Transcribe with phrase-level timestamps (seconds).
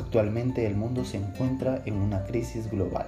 [0.00, 3.04] Actualmente el mundo se encuentra en una crisis global.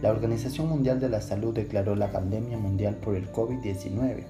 [0.00, 4.24] La Organización Mundial de la Salud declaró la pandemia mundial por el COVID-19.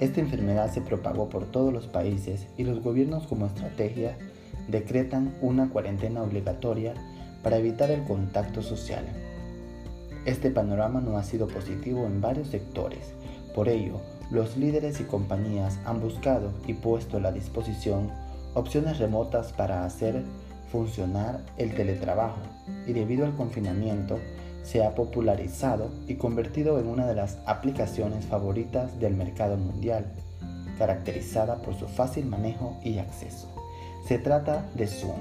[0.00, 4.18] Esta enfermedad se propagó por todos los países y los gobiernos como estrategia
[4.66, 6.94] decretan una cuarentena obligatoria
[7.44, 9.04] para evitar el contacto social.
[10.24, 13.14] Este panorama no ha sido positivo en varios sectores,
[13.54, 14.00] por ello,
[14.32, 18.10] los líderes y compañías han buscado y puesto a la disposición
[18.54, 20.24] opciones remotas para hacer
[20.70, 22.40] funcionar el teletrabajo
[22.86, 24.18] y debido al confinamiento
[24.62, 30.06] se ha popularizado y convertido en una de las aplicaciones favoritas del mercado mundial,
[30.78, 33.48] caracterizada por su fácil manejo y acceso.
[34.06, 35.20] Se trata de Zoom,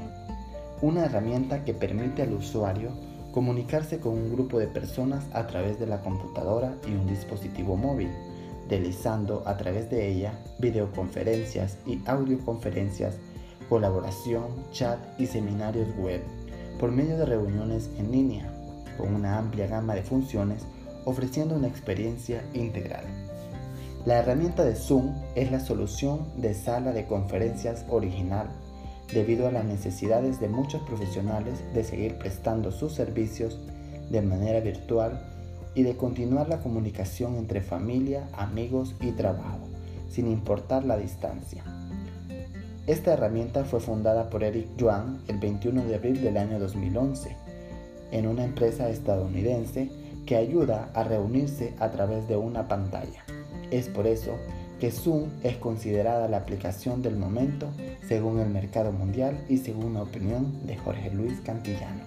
[0.81, 2.91] una herramienta que permite al usuario
[3.31, 8.09] comunicarse con un grupo de personas a través de la computadora y un dispositivo móvil,
[8.69, 13.15] realizando a través de ella videoconferencias y audioconferencias,
[13.69, 16.21] colaboración, chat y seminarios web
[16.79, 18.51] por medio de reuniones en línea,
[18.97, 20.63] con una amplia gama de funciones
[21.05, 23.05] ofreciendo una experiencia integral.
[24.05, 28.47] La herramienta de Zoom es la solución de sala de conferencias original
[29.13, 33.59] debido a las necesidades de muchos profesionales de seguir prestando sus servicios
[34.09, 35.21] de manera virtual
[35.75, 39.59] y de continuar la comunicación entre familia, amigos y trabajo,
[40.09, 41.63] sin importar la distancia.
[42.87, 47.35] Esta herramienta fue fundada por Eric Yuan el 21 de abril del año 2011
[48.11, 49.91] en una empresa estadounidense
[50.25, 53.25] que ayuda a reunirse a través de una pantalla.
[53.71, 54.37] Es por eso
[54.79, 57.67] que Zoom es considerada la aplicación del momento
[58.07, 62.03] según el mercado mundial y según la opinión de Jorge Luis Cantillano.